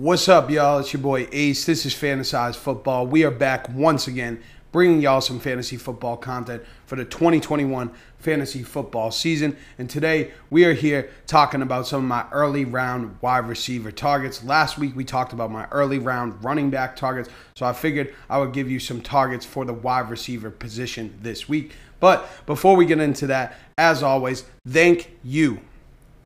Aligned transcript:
What's 0.00 0.30
up, 0.30 0.50
y'all? 0.50 0.78
It's 0.78 0.94
your 0.94 1.02
boy 1.02 1.28
Ace. 1.30 1.66
This 1.66 1.84
is 1.84 1.92
Fantasize 1.92 2.56
Football. 2.56 3.06
We 3.06 3.22
are 3.22 3.30
back 3.30 3.68
once 3.68 4.08
again 4.08 4.40
bringing 4.72 5.02
y'all 5.02 5.20
some 5.20 5.38
fantasy 5.38 5.76
football 5.76 6.16
content 6.16 6.62
for 6.86 6.96
the 6.96 7.04
2021 7.04 7.90
fantasy 8.18 8.62
football 8.62 9.10
season. 9.10 9.58
And 9.76 9.90
today 9.90 10.30
we 10.48 10.64
are 10.64 10.72
here 10.72 11.10
talking 11.26 11.60
about 11.60 11.86
some 11.86 11.98
of 11.98 12.08
my 12.08 12.24
early 12.32 12.64
round 12.64 13.18
wide 13.20 13.46
receiver 13.46 13.92
targets. 13.92 14.42
Last 14.42 14.78
week 14.78 14.96
we 14.96 15.04
talked 15.04 15.34
about 15.34 15.50
my 15.50 15.66
early 15.70 15.98
round 15.98 16.42
running 16.42 16.70
back 16.70 16.96
targets. 16.96 17.28
So 17.54 17.66
I 17.66 17.74
figured 17.74 18.14
I 18.30 18.38
would 18.38 18.54
give 18.54 18.70
you 18.70 18.80
some 18.80 19.02
targets 19.02 19.44
for 19.44 19.66
the 19.66 19.74
wide 19.74 20.08
receiver 20.08 20.50
position 20.50 21.18
this 21.20 21.46
week. 21.46 21.72
But 22.00 22.26
before 22.46 22.74
we 22.74 22.86
get 22.86 23.00
into 23.00 23.26
that, 23.26 23.54
as 23.76 24.02
always, 24.02 24.44
thank 24.66 25.10
you. 25.22 25.60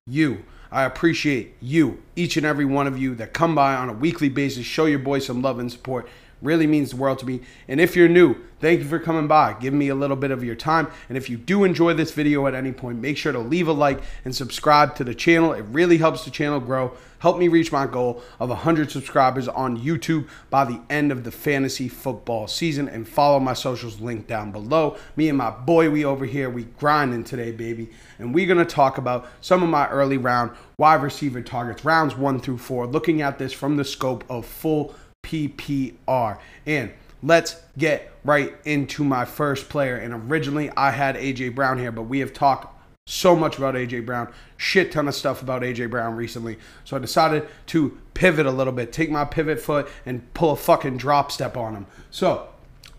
You 0.07 0.45
I 0.75 0.83
appreciate 0.83 1.55
you, 1.61 2.03
each 2.17 2.37
and 2.37 2.45
every 2.45 2.65
one 2.65 2.89
of 2.89 2.99
you 2.99 3.15
that 3.15 3.33
come 3.33 3.55
by 3.55 3.77
on 3.77 3.89
a 3.89 3.93
weekly 3.93 4.29
basis, 4.29 4.67
show 4.67 4.87
your 4.87 4.99
boy 4.99 5.21
some 5.21 5.41
love 5.41 5.61
and 5.61 5.71
support. 5.71 6.09
Really 6.45 6.67
means 6.67 6.91
the 6.91 6.97
world 6.97 7.21
to 7.21 7.27
me. 7.27 7.41
And 7.69 7.81
if 7.81 7.97
you're 7.97 8.07
new, 8.07 8.37
thank 8.61 8.81
you 8.81 8.85
for 8.85 8.99
coming 8.99 9.27
by. 9.27 9.55
Give 9.55 9.73
me 9.73 9.89
a 9.89 9.95
little 9.95 10.15
bit 10.15 10.31
of 10.31 10.45
your 10.45 10.55
time. 10.55 10.89
And 11.09 11.17
if 11.17 11.31
you 11.31 11.39
do 11.39 11.65
enjoy 11.65 11.95
this 11.95 12.13
video 12.13 12.47
at 12.47 12.55
any 12.55 12.71
point, 12.71 13.01
make 13.01 13.17
sure 13.17 13.33
to 13.33 13.39
leave 13.39 13.67
a 13.67 13.73
like 13.73 14.03
and 14.27 14.37
subscribe 14.37 14.95
to 14.97 15.05
the 15.05 15.15
channel. 15.15 15.55
It 15.55 15.65
really 15.71 15.97
helps 15.97 16.27
the 16.27 16.31
channel 16.31 16.61
grow. 16.61 16.93
Help 17.21 17.39
me 17.39 17.49
reach 17.49 17.73
my 17.73 17.87
goal 17.87 18.23
of 18.39 18.51
100 18.51 18.91
subscribers 18.91 19.49
on 19.49 19.81
YouTube 19.81 20.29
by 20.51 20.67
the 20.67 20.83
end 20.91 21.11
of 21.11 21.25
the 21.25 21.31
fantasy 21.31 21.89
football 21.89 22.47
season. 22.47 22.91
And 22.91 23.09
follow 23.09 23.41
my 23.41 23.55
socials 23.55 24.03
linked 24.03 24.29
down 24.29 24.53
below. 24.53 24.99
Me 25.17 25.31
and 25.31 25.39
my 25.39 25.49
boy, 25.51 25.89
we 25.89 26.05
over 26.05 26.27
here, 26.27 26.51
we 26.51 26.65
grinding 26.65 27.25
today, 27.25 27.53
baby. 27.53 27.89
And 28.19 28.35
we're 28.35 28.47
going 28.47 28.59
to 28.59 28.67
talk 28.67 28.99
about 28.99 29.27
some 29.41 29.63
of 29.63 29.71
my 29.71 29.89
early 29.89 30.19
round 30.19 30.51
wide 30.77 31.03
receiver 31.03 31.41
targets, 31.41 31.87
rounds 31.87 32.15
one 32.15 32.39
through 32.39 32.59
four, 32.59 32.87
looking 32.87 33.23
at 33.23 33.39
this 33.39 33.55
from 33.55 33.79
the 33.79 33.85
scope 33.85 34.25
of 34.29 34.45
full 34.45 34.95
PPR. 35.25 36.39
And 36.67 36.93
let's 37.23 37.57
get 37.77 38.13
right 38.25 38.55
into 38.65 39.03
my 39.03 39.25
first 39.25 39.69
player. 39.69 39.97
And 39.97 40.31
originally 40.31 40.71
I 40.77 40.91
had 40.91 41.17
AJ 41.17 41.55
Brown 41.55 41.79
here, 41.79 41.91
but 41.91 42.03
we 42.03 42.21
have 42.21 42.33
talked 42.33 42.71
so 43.07 43.37
much 43.37 43.59
about 43.59 43.75
AJ 43.75 44.07
Brown, 44.07 44.33
shit 44.57 44.93
ton 44.93 45.09
of 45.09 45.15
stuff 45.15 45.43
about 45.43 45.63
AJ 45.63 45.91
Brown 45.91 46.17
recently. 46.17 46.59
So 46.85 46.97
I 46.97 47.01
decided 47.01 47.49
to 47.67 47.99
pivot 48.15 48.47
a 48.47 48.51
little 48.51 48.73
bit, 48.73 48.93
take 48.93 49.11
my 49.11 49.25
pivot 49.25 49.61
foot 49.61 49.89
and 50.07 50.33
pull 50.33 50.53
a 50.53 50.57
fucking 50.57 50.97
drop 50.97 51.31
step 51.31 51.57
on 51.57 51.75
him. 51.75 51.87
So 52.11 52.49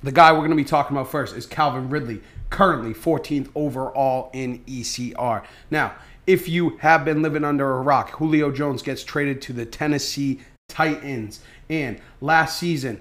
the 0.03 0.11
guy 0.11 0.31
we're 0.31 0.39
going 0.39 0.51
to 0.51 0.55
be 0.55 0.63
talking 0.63 0.95
about 0.95 1.09
first 1.09 1.35
is 1.35 1.47
Calvin 1.47 1.89
Ridley, 1.89 2.21
currently 2.51 2.93
14th 2.93 3.49
overall 3.55 4.29
in 4.33 4.59
ECR. 4.65 5.43
Now, 5.71 5.95
if 6.27 6.47
you 6.47 6.77
have 6.77 7.05
been 7.05 7.21
living 7.21 7.43
under 7.43 7.75
a 7.75 7.81
rock, 7.81 8.11
Julio 8.11 8.51
Jones 8.51 8.81
gets 8.81 9.03
traded 9.03 9.41
to 9.43 9.53
the 9.53 9.65
Tennessee 9.65 10.41
Titans. 10.67 11.39
And 11.69 11.99
last 12.21 12.59
season, 12.59 12.99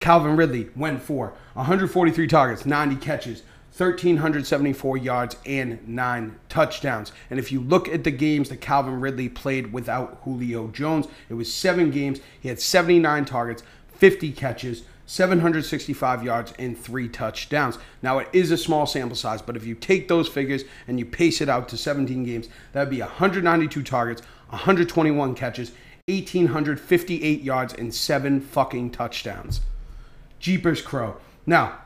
Calvin 0.00 0.36
Ridley 0.36 0.70
went 0.74 1.02
for 1.02 1.34
143 1.54 2.26
targets, 2.26 2.64
90 2.64 2.96
catches, 2.96 3.42
1,374 3.76 4.96
yards, 4.96 5.36
and 5.46 5.86
nine 5.86 6.38
touchdowns. 6.48 7.12
And 7.28 7.38
if 7.38 7.52
you 7.52 7.60
look 7.60 7.88
at 7.88 8.04
the 8.04 8.10
games 8.10 8.48
that 8.48 8.60
Calvin 8.60 9.00
Ridley 9.00 9.28
played 9.28 9.72
without 9.72 10.20
Julio 10.24 10.68
Jones, 10.68 11.06
it 11.28 11.34
was 11.34 11.52
seven 11.52 11.90
games. 11.90 12.20
He 12.40 12.48
had 12.48 12.60
79 12.60 13.24
targets, 13.26 13.62
50 13.94 14.32
catches, 14.32 14.82
765 15.06 16.24
yards, 16.24 16.52
and 16.58 16.78
three 16.78 17.08
touchdowns. 17.08 17.78
Now, 18.02 18.18
it 18.18 18.28
is 18.32 18.50
a 18.50 18.56
small 18.56 18.86
sample 18.86 19.16
size, 19.16 19.42
but 19.42 19.56
if 19.56 19.66
you 19.66 19.74
take 19.74 20.08
those 20.08 20.28
figures 20.28 20.64
and 20.88 20.98
you 20.98 21.04
pace 21.04 21.40
it 21.40 21.48
out 21.48 21.68
to 21.68 21.76
17 21.76 22.24
games, 22.24 22.48
that 22.72 22.80
would 22.80 22.90
be 22.90 23.00
192 23.00 23.82
targets, 23.82 24.22
121 24.48 25.34
catches, 25.34 25.72
1,858 26.10 27.42
yards, 27.42 27.74
and 27.74 27.94
seven 27.94 28.40
fucking 28.40 28.90
touchdowns. 28.90 29.60
Jeepers 30.38 30.82
Crow. 30.82 31.16
Now, 31.46 31.78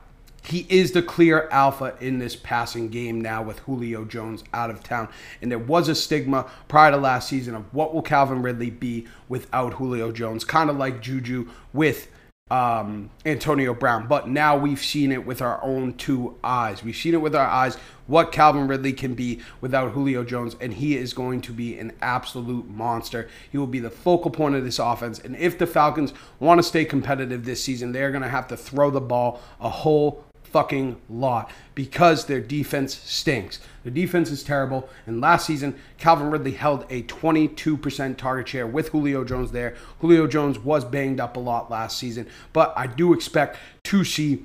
he 0.46 0.66
is 0.68 0.92
the 0.92 1.02
clear 1.02 1.48
alpha 1.50 1.96
in 2.00 2.18
this 2.18 2.36
passing 2.36 2.88
game 2.88 3.20
now 3.20 3.42
with 3.42 3.60
Julio 3.60 4.04
Jones 4.04 4.44
out 4.52 4.70
of 4.70 4.82
town. 4.82 5.08
And 5.40 5.50
there 5.50 5.58
was 5.58 5.88
a 5.88 5.94
stigma 5.94 6.50
prior 6.68 6.90
to 6.90 6.96
last 6.98 7.28
season 7.28 7.54
of 7.54 7.72
what 7.72 7.94
will 7.94 8.02
Calvin 8.02 8.42
Ridley 8.42 8.70
be 8.70 9.06
without 9.28 9.74
Julio 9.74 10.12
Jones, 10.12 10.44
kind 10.44 10.68
of 10.68 10.76
like 10.76 11.00
Juju 11.00 11.48
with 11.72 12.08
um, 12.50 13.08
Antonio 13.24 13.72
Brown. 13.72 14.06
But 14.06 14.28
now 14.28 14.56
we've 14.56 14.82
seen 14.82 15.12
it 15.12 15.24
with 15.24 15.40
our 15.40 15.62
own 15.64 15.94
two 15.94 16.36
eyes. 16.44 16.84
We've 16.84 16.96
seen 16.96 17.14
it 17.14 17.22
with 17.22 17.34
our 17.34 17.46
eyes 17.46 17.78
what 18.06 18.32
Calvin 18.32 18.68
Ridley 18.68 18.92
can 18.92 19.14
be 19.14 19.40
without 19.60 19.92
Julio 19.92 20.24
Jones, 20.24 20.56
and 20.60 20.74
he 20.74 20.96
is 20.96 21.12
going 21.12 21.40
to 21.42 21.52
be 21.52 21.78
an 21.78 21.92
absolute 22.02 22.68
monster. 22.68 23.28
He 23.50 23.58
will 23.58 23.66
be 23.66 23.80
the 23.80 23.90
focal 23.90 24.30
point 24.30 24.54
of 24.54 24.64
this 24.64 24.78
offense. 24.78 25.18
And 25.18 25.36
if 25.36 25.58
the 25.58 25.66
Falcons 25.66 26.12
want 26.38 26.58
to 26.58 26.62
stay 26.62 26.84
competitive 26.84 27.44
this 27.44 27.62
season, 27.62 27.92
they're 27.92 28.10
going 28.10 28.22
to 28.22 28.28
have 28.28 28.48
to 28.48 28.56
throw 28.56 28.90
the 28.90 29.00
ball 29.00 29.40
a 29.60 29.68
whole 29.68 30.24
fucking 30.54 31.00
lot 31.10 31.50
because 31.74 32.26
their 32.26 32.40
defense 32.40 32.94
stinks. 32.94 33.58
The 33.82 33.90
defense 33.90 34.30
is 34.30 34.44
terrible. 34.44 34.88
And 35.04 35.20
last 35.20 35.46
season, 35.46 35.74
Calvin 35.98 36.30
Ridley 36.30 36.52
held 36.52 36.86
a 36.90 37.02
22% 37.02 38.16
target 38.16 38.46
share 38.46 38.64
with 38.64 38.90
Julio 38.90 39.24
Jones 39.24 39.50
there. 39.50 39.74
Julio 39.98 40.28
Jones 40.28 40.60
was 40.60 40.84
banged 40.84 41.18
up 41.18 41.36
a 41.36 41.40
lot 41.40 41.72
last 41.72 41.98
season, 41.98 42.28
but 42.52 42.72
I 42.76 42.86
do 42.86 43.12
expect 43.12 43.58
to 43.82 44.04
see 44.04 44.44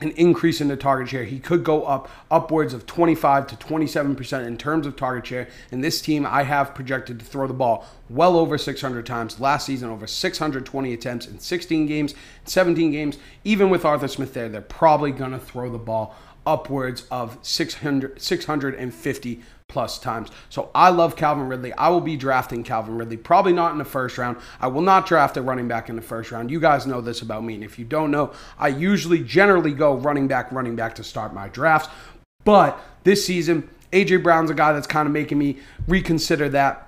an 0.00 0.10
increase 0.12 0.60
in 0.60 0.68
the 0.68 0.76
target 0.76 1.08
share. 1.08 1.24
He 1.24 1.38
could 1.38 1.64
go 1.64 1.84
up 1.84 2.10
upwards 2.30 2.74
of 2.74 2.86
25 2.86 3.46
to 3.46 3.56
27% 3.56 4.46
in 4.46 4.58
terms 4.58 4.86
of 4.86 4.96
target 4.96 5.26
share. 5.26 5.48
And 5.70 5.82
this 5.82 6.00
team, 6.00 6.26
I 6.26 6.42
have 6.42 6.74
projected 6.74 7.18
to 7.18 7.24
throw 7.24 7.46
the 7.46 7.54
ball 7.54 7.86
well 8.10 8.36
over 8.36 8.58
600 8.58 9.06
times. 9.06 9.40
Last 9.40 9.66
season, 9.66 9.88
over 9.88 10.06
620 10.06 10.92
attempts 10.92 11.26
in 11.26 11.38
16 11.38 11.86
games, 11.86 12.14
17 12.44 12.90
games. 12.90 13.16
Even 13.44 13.70
with 13.70 13.84
Arthur 13.84 14.08
Smith 14.08 14.34
there, 14.34 14.48
they're 14.48 14.60
probably 14.60 15.12
going 15.12 15.32
to 15.32 15.38
throw 15.38 15.70
the 15.70 15.78
ball 15.78 16.14
upwards 16.46 17.06
of 17.10 17.38
600, 17.42 18.20
650 18.20 19.42
plus 19.68 19.98
times. 19.98 20.30
So 20.48 20.70
I 20.74 20.90
love 20.90 21.16
Calvin 21.16 21.48
Ridley. 21.48 21.72
I 21.74 21.88
will 21.88 22.00
be 22.00 22.16
drafting 22.16 22.62
Calvin 22.62 22.96
Ridley, 22.96 23.16
probably 23.16 23.52
not 23.52 23.72
in 23.72 23.78
the 23.78 23.84
first 23.84 24.16
round. 24.16 24.38
I 24.60 24.68
will 24.68 24.82
not 24.82 25.06
draft 25.06 25.36
a 25.36 25.42
running 25.42 25.68
back 25.68 25.88
in 25.88 25.96
the 25.96 26.02
first 26.02 26.30
round. 26.30 26.50
You 26.50 26.60
guys 26.60 26.86
know 26.86 27.00
this 27.00 27.22
about 27.22 27.44
me. 27.44 27.54
And 27.54 27.64
if 27.64 27.78
you 27.78 27.84
don't 27.84 28.10
know, 28.10 28.32
I 28.58 28.68
usually 28.68 29.22
generally 29.22 29.72
go 29.72 29.94
running 29.94 30.28
back, 30.28 30.52
running 30.52 30.76
back 30.76 30.94
to 30.96 31.04
start 31.04 31.34
my 31.34 31.48
drafts. 31.48 31.88
But 32.44 32.80
this 33.02 33.26
season, 33.26 33.68
AJ 33.92 34.22
Brown's 34.22 34.50
a 34.50 34.54
guy 34.54 34.72
that's 34.72 34.86
kind 34.86 35.06
of 35.06 35.12
making 35.12 35.38
me 35.38 35.58
reconsider 35.88 36.48
that. 36.50 36.85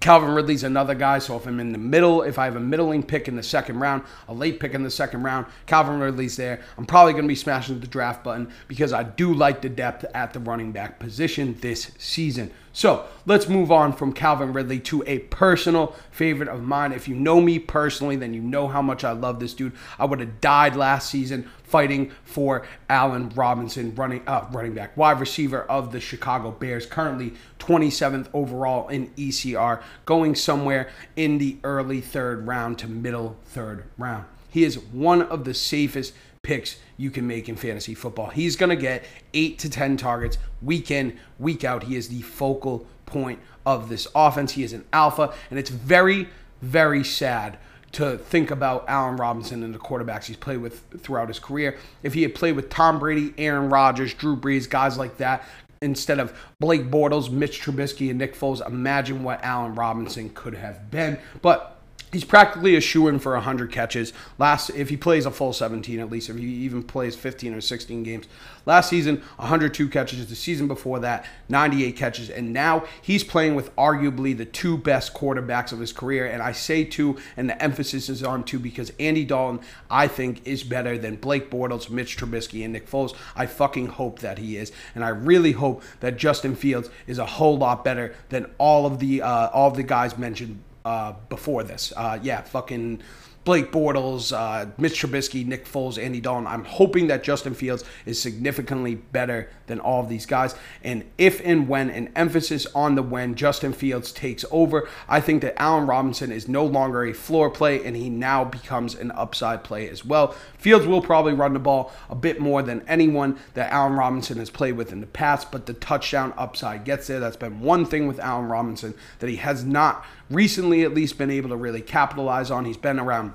Calvin 0.00 0.30
Ridley's 0.30 0.64
another 0.64 0.94
guy. 0.94 1.18
So 1.18 1.36
if 1.36 1.46
I'm 1.46 1.60
in 1.60 1.72
the 1.72 1.78
middle, 1.78 2.22
if 2.22 2.38
I 2.38 2.46
have 2.46 2.56
a 2.56 2.60
middling 2.60 3.02
pick 3.02 3.28
in 3.28 3.36
the 3.36 3.42
second 3.42 3.80
round, 3.80 4.02
a 4.28 4.34
late 4.34 4.58
pick 4.58 4.72
in 4.72 4.82
the 4.82 4.90
second 4.90 5.22
round, 5.22 5.46
Calvin 5.66 6.00
Ridley's 6.00 6.36
there. 6.36 6.62
I'm 6.78 6.86
probably 6.86 7.12
going 7.12 7.24
to 7.24 7.28
be 7.28 7.34
smashing 7.34 7.80
the 7.80 7.86
draft 7.86 8.24
button 8.24 8.50
because 8.66 8.94
I 8.94 9.02
do 9.02 9.34
like 9.34 9.60
the 9.60 9.68
depth 9.68 10.06
at 10.14 10.32
the 10.32 10.40
running 10.40 10.72
back 10.72 10.98
position 10.98 11.56
this 11.60 11.92
season. 11.98 12.50
So 12.72 13.06
let's 13.26 13.48
move 13.48 13.72
on 13.72 13.92
from 13.92 14.12
Calvin 14.12 14.52
Ridley 14.52 14.78
to 14.80 15.02
a 15.06 15.18
personal 15.18 15.94
favorite 16.12 16.48
of 16.48 16.62
mine. 16.62 16.92
If 16.92 17.08
you 17.08 17.16
know 17.16 17.40
me 17.40 17.58
personally, 17.58 18.14
then 18.16 18.32
you 18.32 18.40
know 18.40 18.68
how 18.68 18.80
much 18.80 19.02
I 19.02 19.10
love 19.10 19.40
this 19.40 19.54
dude. 19.54 19.72
I 19.98 20.04
would 20.04 20.20
have 20.20 20.40
died 20.40 20.76
last 20.76 21.10
season 21.10 21.50
fighting 21.64 22.12
for 22.24 22.66
Allen 22.88 23.30
Robinson, 23.30 23.94
running 23.94 24.22
uh, 24.26 24.48
running 24.52 24.74
back, 24.74 24.96
wide 24.96 25.20
receiver 25.20 25.62
of 25.62 25.90
the 25.90 26.00
Chicago 26.00 26.52
Bears, 26.52 26.86
currently 26.86 27.34
27th 27.58 28.28
overall 28.32 28.88
in 28.88 29.08
ECR, 29.10 29.82
going 30.04 30.34
somewhere 30.34 30.90
in 31.16 31.38
the 31.38 31.58
early 31.64 32.00
third 32.00 32.46
round 32.46 32.78
to 32.78 32.88
middle 32.88 33.36
third 33.46 33.84
round. 33.98 34.26
He 34.48 34.64
is 34.64 34.78
one 34.78 35.22
of 35.22 35.44
the 35.44 35.54
safest 35.54 36.12
picks 36.42 36.78
you 36.96 37.10
can 37.10 37.26
make 37.26 37.48
in 37.48 37.56
fantasy 37.56 37.94
football. 37.94 38.30
He's 38.30 38.56
going 38.56 38.70
to 38.70 38.76
get 38.76 39.04
eight 39.34 39.58
to 39.60 39.70
10 39.70 39.96
targets 39.96 40.38
week 40.62 40.90
in, 40.90 41.18
week 41.38 41.64
out. 41.64 41.84
He 41.84 41.96
is 41.96 42.08
the 42.08 42.22
focal 42.22 42.86
point 43.06 43.40
of 43.66 43.88
this 43.88 44.06
offense. 44.14 44.52
He 44.52 44.62
is 44.62 44.72
an 44.72 44.84
alpha, 44.92 45.32
and 45.50 45.58
it's 45.58 45.70
very, 45.70 46.28
very 46.62 47.04
sad 47.04 47.58
to 47.92 48.18
think 48.18 48.50
about 48.50 48.84
Allen 48.88 49.16
Robinson 49.16 49.62
and 49.62 49.74
the 49.74 49.78
quarterbacks 49.78 50.24
he's 50.24 50.36
played 50.36 50.58
with 50.58 50.84
throughout 51.02 51.28
his 51.28 51.40
career. 51.40 51.76
If 52.02 52.14
he 52.14 52.22
had 52.22 52.34
played 52.34 52.54
with 52.56 52.70
Tom 52.70 52.98
Brady, 52.98 53.34
Aaron 53.36 53.68
Rodgers, 53.68 54.14
Drew 54.14 54.36
Brees, 54.36 54.70
guys 54.70 54.96
like 54.96 55.16
that, 55.18 55.44
instead 55.82 56.20
of 56.20 56.38
Blake 56.60 56.90
Bortles, 56.90 57.30
Mitch 57.30 57.60
Trubisky, 57.60 58.10
and 58.10 58.18
Nick 58.18 58.36
Foles, 58.36 58.64
imagine 58.64 59.24
what 59.24 59.42
Allen 59.42 59.74
Robinson 59.74 60.30
could 60.30 60.54
have 60.54 60.90
been. 60.90 61.18
But 61.42 61.79
He's 62.12 62.24
practically 62.24 62.74
a 62.74 62.80
shoe 62.80 63.06
in 63.06 63.20
for 63.20 63.34
100 63.34 63.70
catches. 63.70 64.12
Last, 64.36 64.70
if 64.70 64.88
he 64.88 64.96
plays 64.96 65.26
a 65.26 65.30
full 65.30 65.52
17, 65.52 66.00
at 66.00 66.10
least 66.10 66.28
if 66.28 66.36
he 66.36 66.44
even 66.44 66.82
plays 66.82 67.14
15 67.14 67.54
or 67.54 67.60
16 67.60 68.02
games. 68.02 68.26
Last 68.66 68.90
season, 68.90 69.18
102 69.36 69.88
catches. 69.88 70.28
The 70.28 70.34
season 70.34 70.66
before 70.66 70.98
that, 71.00 71.24
98 71.48 71.96
catches. 71.96 72.28
And 72.28 72.52
now 72.52 72.84
he's 73.00 73.22
playing 73.22 73.54
with 73.54 73.74
arguably 73.76 74.36
the 74.36 74.44
two 74.44 74.76
best 74.76 75.14
quarterbacks 75.14 75.70
of 75.72 75.78
his 75.78 75.92
career. 75.92 76.26
And 76.26 76.42
I 76.42 76.50
say 76.50 76.84
two, 76.84 77.16
and 77.36 77.48
the 77.48 77.62
emphasis 77.62 78.08
is 78.08 78.24
on 78.24 78.42
two 78.42 78.58
because 78.58 78.92
Andy 78.98 79.24
Dalton, 79.24 79.60
I 79.88 80.08
think, 80.08 80.44
is 80.44 80.64
better 80.64 80.98
than 80.98 81.14
Blake 81.16 81.48
Bortles, 81.48 81.90
Mitch 81.90 82.16
Trubisky, 82.16 82.64
and 82.64 82.72
Nick 82.72 82.90
Foles. 82.90 83.14
I 83.36 83.46
fucking 83.46 83.86
hope 83.86 84.18
that 84.18 84.38
he 84.38 84.56
is, 84.56 84.72
and 84.94 85.04
I 85.04 85.10
really 85.10 85.52
hope 85.52 85.82
that 86.00 86.16
Justin 86.16 86.56
Fields 86.56 86.90
is 87.06 87.18
a 87.18 87.26
whole 87.26 87.56
lot 87.56 87.84
better 87.84 88.14
than 88.30 88.50
all 88.58 88.84
of 88.84 88.98
the 88.98 89.22
uh, 89.22 89.48
all 89.48 89.68
of 89.68 89.76
the 89.76 89.82
guys 89.82 90.18
mentioned 90.18 90.62
uh, 90.84 91.14
before 91.28 91.62
this. 91.64 91.92
Uh, 91.96 92.18
yeah, 92.22 92.42
fucking 92.42 93.02
Blake 93.44 93.72
Bortles, 93.72 94.36
uh, 94.36 94.70
Mitch 94.76 95.00
Trubisky, 95.00 95.46
Nick 95.46 95.64
Foles, 95.64 96.02
Andy 96.02 96.20
Dalton. 96.20 96.46
I'm 96.46 96.64
hoping 96.64 97.06
that 97.06 97.22
Justin 97.22 97.54
Fields 97.54 97.84
is 98.04 98.20
significantly 98.20 98.96
better 98.96 99.48
than 99.66 99.80
all 99.80 100.02
of 100.02 100.10
these 100.10 100.26
guys. 100.26 100.54
And 100.84 101.04
if 101.16 101.40
and 101.42 101.66
when 101.66 101.88
an 101.88 102.10
emphasis 102.14 102.66
on 102.74 102.96
the 102.96 103.02
when 103.02 103.34
Justin 103.36 103.72
Fields 103.72 104.12
takes 104.12 104.44
over, 104.50 104.88
I 105.08 105.20
think 105.20 105.40
that 105.40 105.60
Allen 105.60 105.86
Robinson 105.86 106.30
is 106.30 106.48
no 106.48 106.66
longer 106.66 107.02
a 107.04 107.14
floor 107.14 107.48
play 107.48 107.82
and 107.82 107.96
he 107.96 108.10
now 108.10 108.44
becomes 108.44 108.94
an 108.94 109.10
upside 109.12 109.64
play 109.64 109.88
as 109.88 110.04
well. 110.04 110.34
Fields 110.58 110.86
will 110.86 111.00
probably 111.00 111.32
run 111.32 111.54
the 111.54 111.58
ball 111.58 111.92
a 112.10 112.14
bit 112.14 112.40
more 112.40 112.62
than 112.62 112.86
anyone 112.86 113.38
that 113.54 113.72
Allen 113.72 113.94
Robinson 113.94 114.36
has 114.36 114.50
played 114.50 114.76
with 114.76 114.92
in 114.92 115.00
the 115.00 115.06
past, 115.06 115.50
but 115.50 115.64
the 115.64 115.72
touchdown 115.72 116.34
upside 116.36 116.84
gets 116.84 117.06
there. 117.06 117.20
That's 117.20 117.36
been 117.36 117.60
one 117.60 117.86
thing 117.86 118.06
with 118.06 118.20
Allen 118.20 118.48
Robinson 118.48 118.92
that 119.20 119.30
he 119.30 119.36
has 119.36 119.64
not 119.64 120.04
recently 120.30 120.82
at 120.82 120.94
least 120.94 121.18
been 121.18 121.30
able 121.30 121.50
to 121.50 121.56
really 121.56 121.80
capitalize 121.80 122.50
on. 122.50 122.64
He's 122.64 122.76
been 122.76 122.98
around 122.98 123.32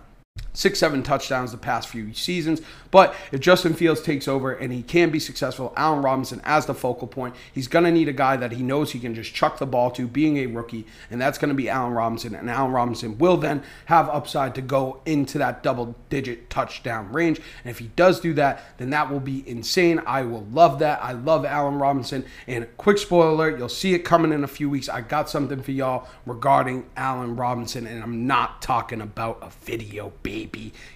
six, 0.55 0.79
seven 0.79 1.03
touchdowns 1.03 1.51
the 1.51 1.57
past 1.57 1.87
few 1.87 2.13
seasons. 2.13 2.61
But 2.89 3.13
if 3.31 3.41
Justin 3.41 3.73
Fields 3.73 4.01
takes 4.01 4.27
over 4.27 4.53
and 4.53 4.71
he 4.71 4.81
can 4.81 5.09
be 5.09 5.19
successful, 5.19 5.73
Allen 5.75 6.01
Robinson 6.01 6.41
as 6.45 6.65
the 6.65 6.73
focal 6.73 7.07
point, 7.07 7.35
he's 7.53 7.67
going 7.67 7.85
to 7.85 7.91
need 7.91 8.07
a 8.07 8.13
guy 8.13 8.37
that 8.37 8.53
he 8.53 8.63
knows 8.63 8.91
he 8.91 8.99
can 8.99 9.13
just 9.13 9.33
chuck 9.33 9.59
the 9.59 9.65
ball 9.65 9.91
to, 9.91 10.07
being 10.07 10.37
a 10.37 10.45
rookie, 10.47 10.87
and 11.11 11.21
that's 11.21 11.37
going 11.37 11.49
to 11.49 11.55
be 11.55 11.69
Allen 11.69 11.93
Robinson. 11.93 12.33
And 12.33 12.49
Allen 12.49 12.71
Robinson 12.71 13.17
will 13.17 13.37
then 13.37 13.63
have 13.85 14.07
upside 14.09 14.55
to 14.55 14.61
go 14.61 15.01
into 15.05 15.37
that 15.39 15.61
double 15.61 15.95
digit 16.09 16.49
touchdown 16.49 17.11
range. 17.11 17.41
And 17.63 17.69
if 17.69 17.79
he 17.79 17.87
does 17.95 18.21
do 18.21 18.33
that, 18.35 18.63
then 18.77 18.91
that 18.91 19.11
will 19.11 19.19
be 19.19 19.47
insane. 19.47 20.01
I 20.05 20.21
will 20.21 20.45
love 20.51 20.79
that. 20.79 21.03
I 21.03 21.11
love 21.11 21.43
Allen 21.45 21.77
Robinson. 21.77 22.23
And 22.47 22.65
quick 22.77 22.97
spoiler 22.97 23.29
alert, 23.29 23.59
you'll 23.59 23.67
see 23.67 23.93
it 23.93 23.99
coming 23.99 24.31
in 24.31 24.43
a 24.43 24.47
few 24.47 24.69
weeks. 24.69 24.87
I 24.87 25.01
got 25.01 25.29
something 25.29 25.61
for 25.61 25.71
y'all 25.71 26.07
regarding 26.25 26.85
Allen 26.95 27.35
Robinson, 27.35 27.85
and 27.85 28.01
I'm 28.01 28.25
not 28.25 28.61
talking 28.61 29.01
about 29.01 29.39
a 29.41 29.49
video, 29.65 30.13
baby. 30.23 30.44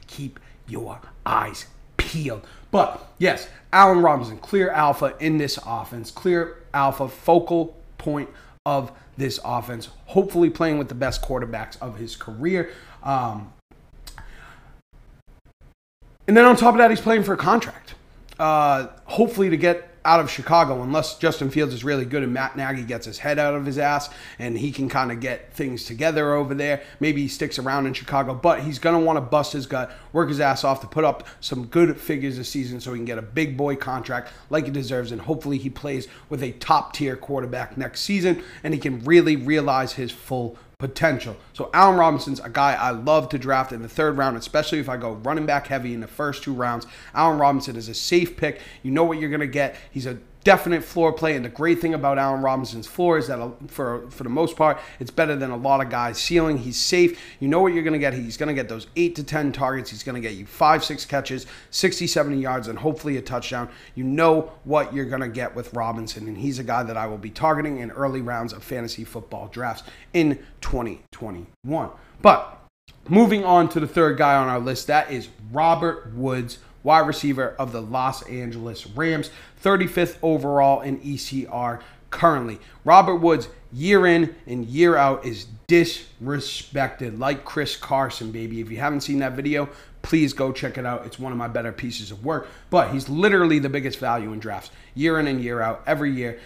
Keep 0.08 0.40
your 0.68 1.02
eyes 1.26 1.66
peeled. 1.98 2.46
But 2.72 3.08
yes, 3.18 3.48
Allen 3.74 4.02
Robinson, 4.02 4.38
clear 4.38 4.70
alpha 4.70 5.16
in 5.20 5.38
this 5.38 5.60
offense, 5.66 6.12
clear 6.12 6.64
alpha 6.74 7.08
focal 7.08 7.78
point 7.98 8.30
of 8.66 8.92
this 9.18 9.40
offense. 9.44 9.90
Hopefully, 10.08 10.50
playing 10.50 10.78
with 10.78 10.88
the 10.88 10.96
best 10.96 11.22
quarterbacks 11.22 11.80
of 11.82 11.98
his 11.98 12.16
career. 12.16 12.72
Um, 13.04 13.54
and 16.28 16.38
then 16.38 16.46
on 16.46 16.56
top 16.56 16.76
of 16.76 16.78
that, 16.78 16.90
he's 16.90 17.02
playing 17.02 17.24
for 17.24 17.34
a 17.34 17.38
contract. 17.38 17.96
Uh, 18.38 18.88
hopefully, 19.06 19.50
to 19.50 19.58
get 19.58 19.89
out 20.10 20.20
of 20.20 20.28
Chicago 20.28 20.82
unless 20.82 21.20
Justin 21.20 21.52
Fields 21.52 21.72
is 21.72 21.84
really 21.84 22.04
good 22.04 22.24
and 22.24 22.34
Matt 22.34 22.58
Nagy 22.58 22.82
gets 22.82 23.06
his 23.06 23.20
head 23.20 23.38
out 23.38 23.54
of 23.54 23.64
his 23.64 23.78
ass 23.78 24.10
and 24.40 24.58
he 24.58 24.72
can 24.72 24.90
kind 24.90 25.12
of 25.12 25.20
get 25.20 25.54
things 25.54 25.86
together 25.86 26.34
over 26.34 26.56
there. 26.56 26.82
Maybe 27.00 27.22
he 27.22 27.28
sticks 27.28 27.60
around 27.60 27.86
in 27.86 27.94
Chicago, 27.94 28.34
but 28.34 28.62
he's 28.62 28.80
going 28.80 29.00
to 29.00 29.06
want 29.06 29.18
to 29.18 29.22
bust 29.22 29.54
his 29.54 29.68
gut, 29.68 29.92
work 30.12 30.30
his 30.30 30.40
ass 30.40 30.64
off 30.64 30.82
to 30.82 30.88
put 30.88 31.04
up 31.04 31.28
some 31.42 31.68
good 31.68 31.96
figures 31.96 32.38
this 32.38 32.50
season 32.50 32.82
so 32.82 32.92
he 32.92 32.98
can 32.98 33.06
get 33.06 33.20
a 33.20 33.22
big 33.22 33.56
boy 33.56 33.76
contract 33.76 34.32
like 34.50 34.66
he 34.66 34.72
deserves. 34.72 35.12
And 35.12 35.22
hopefully 35.22 35.60
he 35.60 35.70
plays 35.70 36.08
with 36.28 36.42
a 36.42 36.54
top 36.54 36.94
tier 36.94 37.16
quarterback 37.16 37.78
next 37.78 38.02
season 38.02 38.42
and 38.64 38.74
he 38.74 38.80
can 38.80 39.04
really 39.04 39.36
realize 39.36 39.94
his 39.94 40.12
full 40.12 40.58
potential. 40.80 41.36
So 41.52 41.70
Allen 41.74 41.98
Robinson's 41.98 42.40
a 42.40 42.50
guy 42.50 42.74
I 42.74 42.92
love 42.92 43.28
to 43.30 43.38
draft 43.38 43.74
in 43.74 43.82
the 43.82 43.90
third 43.90 44.18
round, 44.18 44.38
especially 44.38 44.80
if 44.80 44.88
I 44.88 44.96
go 44.96 45.12
running 45.12 45.46
back 45.46 45.68
heavy 45.68 45.94
in 45.94 46.00
the 46.00 46.08
first 46.08 46.42
two 46.42 46.54
rounds. 46.54 46.88
Allen 47.14 47.38
Robinson 47.38 47.76
is 47.76 47.90
a 47.90 47.94
safe 47.94 48.38
pick. 48.38 48.62
You 48.82 48.92
know 48.92 49.04
what 49.04 49.20
you're 49.20 49.30
going 49.30 49.42
to 49.42 49.48
get. 49.48 49.76
He's 49.92 50.06
a 50.06 50.20
definite 50.44 50.84
floor 50.84 51.12
play. 51.12 51.36
And 51.36 51.44
the 51.44 51.50
great 51.50 51.80
thing 51.80 51.94
about 51.94 52.18
Allen 52.18 52.42
Robinson's 52.42 52.88
floor 52.88 53.18
is 53.18 53.28
that 53.28 53.40
uh, 53.40 53.52
for 53.68 54.10
for 54.10 54.24
the 54.24 54.30
most 54.30 54.56
part, 54.56 54.80
it's 55.00 55.12
better 55.12 55.36
than 55.36 55.52
a 55.52 55.58
lot 55.58 55.82
of 55.82 55.90
guys' 55.90 56.20
ceiling. 56.20 56.60
He's 56.60 56.78
safe. 56.78 57.20
You 57.40 57.48
know 57.48 57.60
what 57.60 57.74
you're 57.74 57.84
going 57.84 57.94
to 57.94 58.00
get. 58.00 58.14
He's 58.14 58.38
going 58.38 58.48
to 58.48 58.54
get 58.54 58.70
those 58.70 58.88
eight 58.96 59.16
to 59.16 59.24
ten 59.24 59.52
targets. 59.52 59.90
He's 59.90 60.04
going 60.04 60.16
to 60.16 60.22
get 60.22 60.38
you 60.38 60.46
five, 60.46 60.84
six 60.84 61.06
catches, 61.06 61.46
60, 61.72 62.08
70 62.08 62.40
yards, 62.40 62.68
and 62.68 62.80
hopefully 62.80 63.18
a 63.18 63.22
touchdown. 63.22 63.70
You 63.96 64.04
know 64.04 64.52
what 64.64 64.94
you're 64.94 65.06
going 65.06 65.22
to 65.22 65.30
get 65.30 65.56
with 65.56 65.74
Robinson, 65.74 66.28
and 66.28 66.38
he's 66.38 66.60
a 66.60 66.64
guy 66.64 66.84
that 66.84 66.98
I 66.98 67.08
will 67.08 67.18
be 67.18 67.30
targeting 67.30 67.80
in 67.80 67.92
early 67.92 68.22
rounds 68.22 68.54
of 68.54 68.64
fantasy 68.64 69.04
football 69.04 69.48
drafts 69.48 69.84
in 70.14 70.40
2021. 70.62 71.90
But 72.22 72.60
moving 73.08 73.44
on 73.44 73.70
to 73.70 73.80
the 73.80 73.88
third 73.88 74.18
guy 74.18 74.36
on 74.36 74.48
our 74.48 74.60
list, 74.60 74.88
that 74.88 75.12
is 75.12 75.30
Robert 75.52 76.14
Woods 76.14 76.60
wide 76.84 77.08
receiver 77.08 77.56
of 77.60 77.72
the 77.72 77.82
Los 77.82 78.22
Angeles 78.24 78.88
Rams, 78.88 79.32
35th 79.64 80.18
overall 80.22 80.82
in 80.82 81.00
ECR 81.00 81.82
currently. 82.10 82.60
Robert 82.84 83.18
Woods, 83.18 83.50
year 83.72 84.06
in 84.06 84.36
and 84.48 84.66
year 84.66 84.96
out, 84.96 85.26
is 85.26 85.48
disrespected 85.68 87.20
like 87.20 87.46
Chris 87.46 87.76
Carson, 87.76 88.32
baby. 88.32 88.62
If 88.62 88.72
you 88.72 88.78
haven't 88.78 89.02
seen 89.02 89.20
that 89.20 89.34
video, 89.34 89.70
please 90.02 90.34
go 90.34 90.52
check 90.52 90.78
it 90.78 90.86
out. 90.86 91.06
It's 91.06 91.20
one 91.20 91.32
of 91.32 91.38
my 91.38 91.48
better 91.48 91.72
pieces 91.72 92.12
of 92.12 92.26
work. 92.26 92.48
But 92.70 92.92
he's 92.92 93.10
literally 93.10 93.60
the 93.60 93.70
biggest 93.70 94.00
value 94.00 94.34
in 94.34 94.40
drafts, 94.40 94.72
year 94.96 95.20
in 95.20 95.28
and 95.28 95.42
year 95.42 95.62
out, 95.62 95.84
every 95.86 96.12
year. 96.12 96.40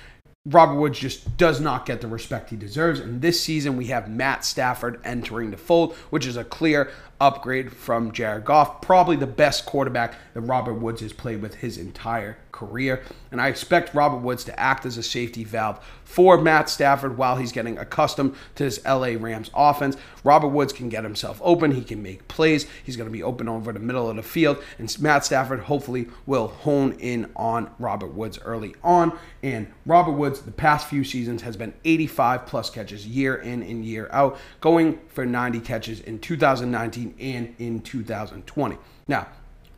Robert 0.46 0.76
Woods 0.76 1.00
just 1.00 1.38
does 1.38 1.62
not 1.62 1.86
get 1.86 2.02
the 2.02 2.08
respect 2.08 2.50
he 2.50 2.58
deserves. 2.58 3.00
And 3.00 3.22
this 3.22 3.40
season, 3.40 3.78
we 3.78 3.86
have 3.86 4.10
Matt 4.10 4.44
Stafford 4.44 5.00
entering 5.06 5.52
the 5.52 5.58
fold, 5.58 5.96
which 6.10 6.26
is 6.26 6.36
a 6.36 6.44
clear 6.44 6.92
upgrade 7.20 7.74
from 7.74 8.12
Jared 8.12 8.46
Goff. 8.46 8.82
Probably 8.82 9.16
the 9.16 9.28
best 9.28 9.66
quarterback 9.66 10.16
that 10.34 10.42
Robert 10.42 10.76
Woods 10.76 11.02
has 11.02 11.14
played 11.14 11.42
with 11.42 11.56
his 11.56 11.78
entire 11.78 12.38
career. 12.54 13.04
And 13.32 13.42
I 13.42 13.50
expect 13.50 13.94
Robert 13.94 14.20
Woods 14.20 14.44
to 14.46 14.58
act 14.58 14.86
as 14.86 14.98
a 14.98 15.04
safety 15.04 15.44
valve 15.44 15.84
for 16.06 16.40
Matt 16.40 16.70
Stafford 16.70 17.18
while 17.18 17.38
he's 17.38 17.52
getting 17.52 17.78
accustomed 17.78 18.36
to 18.56 18.64
this 18.64 18.80
LA 18.86 19.16
Rams 19.20 19.50
offense. 19.56 19.98
Robert 20.24 20.50
Woods 20.50 20.72
can 20.72 20.88
get 20.88 21.04
himself 21.04 21.42
open, 21.44 21.72
he 21.72 21.84
can 21.84 22.04
make 22.04 22.28
plays, 22.28 22.68
he's 22.84 22.96
going 22.96 23.10
to 23.10 23.12
be 23.12 23.24
open 23.24 23.50
over 23.50 23.74
the 23.74 23.80
middle 23.80 24.10
of 24.10 24.16
the 24.16 24.24
field, 24.24 24.64
and 24.78 25.02
Matt 25.02 25.26
Stafford 25.26 25.62
hopefully 25.62 26.08
will 26.26 26.48
hone 26.48 26.94
in 27.00 27.30
on 27.36 27.72
Robert 27.80 28.14
Woods 28.14 28.40
early 28.46 28.76
on. 28.84 29.18
And 29.42 29.68
Robert 29.86 30.12
Woods, 30.12 30.42
the 30.42 30.52
past 30.52 30.88
few 30.88 31.04
seasons, 31.04 31.42
has 31.42 31.58
been 31.58 31.74
85 31.84 32.46
plus 32.46 32.70
catches 32.70 33.08
year 33.08 33.36
in 33.36 33.64
and 33.64 33.84
year 33.84 34.08
out, 34.12 34.38
going 34.62 35.00
for 35.08 35.26
90 35.26 35.60
catches 35.62 36.00
in 36.00 36.20
2019 36.20 37.03
and 37.20 37.54
in 37.60 37.82
2020. 37.82 38.78
Now, 39.08 39.28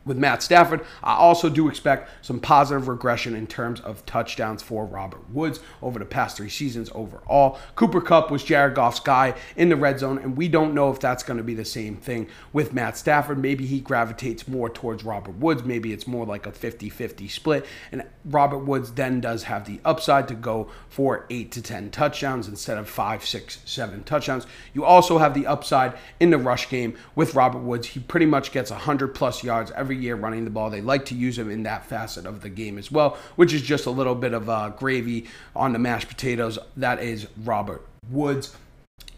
with 0.06 0.16
Matt 0.16 0.42
Stafford. 0.42 0.82
I 1.02 1.16
also 1.16 1.50
do 1.50 1.68
expect 1.68 2.08
some 2.24 2.40
positive 2.40 2.88
regression 2.88 3.34
in 3.34 3.46
terms 3.46 3.80
of 3.80 4.06
touchdowns 4.06 4.62
for 4.62 4.86
Robert 4.86 5.28
Woods 5.30 5.60
over 5.82 5.98
the 5.98 6.04
past 6.04 6.36
three 6.36 6.48
seasons 6.48 6.90
overall. 6.94 7.58
Cooper 7.74 8.00
Kupp 8.00 8.30
was 8.30 8.44
Jared 8.44 8.74
Goff's 8.74 9.00
guy 9.00 9.34
in 9.56 9.68
the 9.68 9.76
red 9.76 9.98
zone, 9.98 10.18
and 10.18 10.36
we 10.36 10.48
don't 10.48 10.72
know 10.72 10.90
if 10.90 11.00
that's 11.00 11.22
going 11.22 11.36
to 11.38 11.42
be 11.42 11.54
the 11.54 11.64
same 11.64 11.96
thing 11.96 12.28
with 12.52 12.72
Matt 12.72 12.96
Stafford. 12.96 13.38
Maybe 13.38 13.66
he 13.66 13.80
gravitates 13.80 14.46
more 14.46 14.70
towards 14.70 15.04
Robert 15.04 15.36
Woods. 15.38 15.64
Maybe 15.64 15.92
it's 15.92 16.06
more 16.06 16.24
like 16.24 16.46
a 16.46 16.52
50 16.52 16.88
50 16.88 17.28
split. 17.28 17.66
And 17.90 18.04
Robert 18.24 18.58
Woods 18.58 18.92
then 18.92 19.20
does 19.20 19.44
have 19.44 19.66
the 19.66 19.80
upside 19.84 20.28
to 20.28 20.34
go 20.34 20.70
for 20.88 21.26
eight 21.30 21.50
to 21.52 21.62
10 21.62 21.90
touchdowns 21.90 22.46
instead 22.46 22.78
of 22.78 22.88
five, 22.88 23.24
six, 23.24 23.58
seven 23.64 24.04
touchdowns. 24.04 24.46
You 24.72 24.84
also 24.84 25.18
have 25.18 25.34
the 25.34 25.46
upside 25.46 25.94
in 26.20 26.30
the 26.30 26.38
rush 26.38 26.68
game 26.68 26.96
with 27.14 27.34
Robert 27.34 27.60
Woods. 27.60 27.88
He 27.88 28.00
pretty 28.00 28.26
much 28.26 28.52
gets 28.52 28.70
100 28.70 29.08
plus 29.08 29.42
yards 29.42 29.70
every 29.72 29.95
year 29.96 30.16
running 30.16 30.44
the 30.44 30.50
ball. 30.50 30.70
They 30.70 30.80
like 30.80 31.04
to 31.06 31.14
use 31.14 31.38
him 31.38 31.50
in 31.50 31.62
that 31.64 31.86
facet 31.86 32.26
of 32.26 32.42
the 32.42 32.48
game 32.48 32.78
as 32.78 32.90
well, 32.90 33.16
which 33.36 33.52
is 33.52 33.62
just 33.62 33.86
a 33.86 33.90
little 33.90 34.14
bit 34.14 34.32
of 34.32 34.48
uh, 34.48 34.70
gravy 34.70 35.26
on 35.54 35.72
the 35.72 35.78
mashed 35.78 36.08
potatoes. 36.08 36.58
That 36.76 37.02
is 37.02 37.26
Robert 37.44 37.86
Woods. 38.10 38.56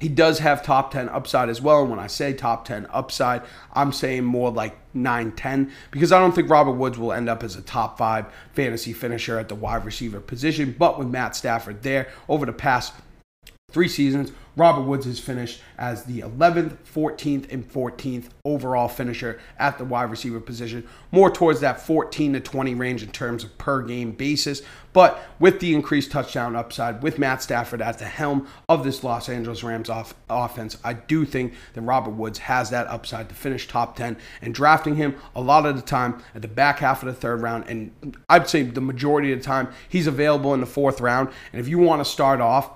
He 0.01 0.09
does 0.09 0.39
have 0.39 0.63
top 0.63 0.93
10 0.93 1.09
upside 1.09 1.49
as 1.49 1.61
well. 1.61 1.81
And 1.81 1.91
when 1.91 1.99
I 1.99 2.07
say 2.07 2.33
top 2.33 2.65
10 2.65 2.87
upside, 2.91 3.43
I'm 3.73 3.93
saying 3.93 4.25
more 4.25 4.51
like 4.51 4.77
9 4.95 5.33
10 5.33 5.73
because 5.91 6.13
I 6.13 6.21
don't 6.21 6.35
think 6.35 6.51
Robert 6.51 6.73
Woods 6.73 6.99
will 6.99 7.13
end 7.13 7.29
up 7.29 7.43
as 7.43 7.57
a 7.57 7.63
top 7.63 7.99
five 7.99 8.27
fantasy 8.53 8.93
finisher 8.93 9.39
at 9.39 9.49
the 9.49 9.55
wide 9.57 9.85
receiver 9.85 10.21
position. 10.21 10.75
But 10.79 10.99
with 10.99 11.09
Matt 11.09 11.35
Stafford 11.35 11.83
there 11.83 12.09
over 12.29 12.47
the 12.47 12.53
past 12.53 12.93
three 13.71 13.87
seasons, 13.87 14.33
Robert 14.57 14.85
Woods 14.85 15.05
has 15.05 15.21
finished 15.21 15.61
as 15.77 16.05
the 16.05 16.21
11th, 16.21 16.79
14th, 16.91 17.53
and 17.53 17.71
14th 17.71 18.31
overall 18.43 18.89
finisher 18.89 19.39
at 19.59 19.77
the 19.77 19.85
wide 19.85 20.11
receiver 20.11 20.41
position, 20.41 20.89
more 21.13 21.31
towards 21.31 21.61
that 21.61 21.79
14 21.79 22.33
to 22.33 22.41
20 22.41 22.75
range 22.75 23.03
in 23.03 23.11
terms 23.11 23.45
of 23.45 23.57
per 23.59 23.83
game 23.83 24.13
basis. 24.13 24.63
But 24.95 25.21
with 25.39 25.61
the 25.61 25.75
increased 25.75 26.11
touchdown 26.11 26.57
upside, 26.57 27.03
with 27.03 27.19
Matt 27.19 27.43
Stafford 27.43 27.83
at 27.83 27.99
the 27.99 28.07
helm 28.07 28.49
of 28.71 28.85
this 28.85 29.05
Los 29.05 29.29
Angeles 29.29 29.63
Rams 29.63 29.91
off- 29.91 30.15
offense, 30.31 30.79
I 30.83 30.95
do 30.95 31.27
think 31.27 31.53
that 31.75 31.83
Robert 31.83 32.13
Woods 32.13 32.39
has 32.39 32.71
that 32.71 32.87
upside 32.87 33.29
to 33.29 33.35
finish 33.35 33.69
top 33.69 33.97
10. 33.97 34.17
And 34.41 34.55
drafting 34.55 34.97
him 34.97 35.15
a 35.37 35.43
lot 35.43 35.67
of 35.67 35.77
the 35.77 35.83
time 35.83 36.23
at 36.35 36.41
the 36.41 36.49
back 36.49 36.79
half 36.79 37.03
of 37.03 37.07
the 37.07 37.15
third 37.15 37.43
round, 37.43 37.67
and 37.69 38.17
I'd 38.31 38.49
say 38.49 38.63
the 38.63 38.81
majority 38.81 39.31
of 39.31 39.41
the 39.41 39.45
time, 39.45 39.69
he's 39.89 40.07
available 40.07 40.55
in 40.55 40.61
the 40.61 40.67
fourth 40.67 41.03
round. 41.03 41.29
And 41.53 41.61
if 41.61 41.69
you 41.69 41.79
want 41.79 42.01
to 42.01 42.11
start 42.11 42.41
off 42.41 42.71